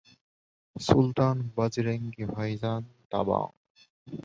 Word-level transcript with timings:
Sultan, 0.75 1.37
Bajrangi 1.55 2.25
Bhaijaan, 2.25 2.81
Dabangg. 3.11 3.47